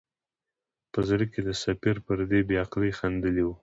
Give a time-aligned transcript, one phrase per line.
[0.91, 3.55] په زړه کې یې د سفیر پر دې بې عقلۍ خندلي وه.